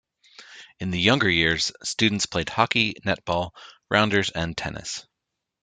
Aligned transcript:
In 0.79 0.89
the 0.89 0.99
younger 0.99 1.29
years, 1.29 1.71
students 1.83 2.25
play 2.25 2.43
hockey, 2.49 2.95
netball, 3.05 3.51
rounders 3.91 4.31
and 4.31 4.57
tennis. 4.57 5.05